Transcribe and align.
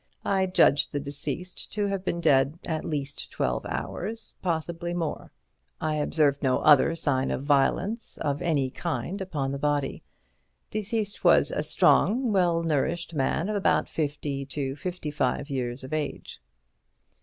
I 0.25 0.47
judged 0.47 0.93
the 0.93 0.99
deceased 0.99 1.71
to 1.73 1.85
have 1.85 2.03
been 2.03 2.19
dead 2.21 2.57
at 2.65 2.83
least 2.83 3.29
twelve 3.31 3.67
hours, 3.67 4.33
possibly 4.41 4.95
more. 4.95 5.31
I 5.79 5.97
observed 5.97 6.41
no 6.41 6.57
other 6.61 6.95
sign 6.95 7.29
of 7.29 7.43
violence 7.43 8.17
of 8.17 8.41
any 8.41 8.71
kind 8.71 9.21
upon 9.21 9.51
the 9.51 9.59
body. 9.59 10.01
Deceased 10.71 11.23
was 11.23 11.51
a 11.51 11.61
strong, 11.61 12.31
well 12.33 12.63
nourished 12.63 13.13
man 13.13 13.47
of 13.47 13.55
about 13.55 13.87
fifty 13.87 14.43
to 14.47 14.75
fifty 14.75 15.11
five 15.11 15.51
years 15.51 15.83
of 15.83 15.93
age." 15.93 16.41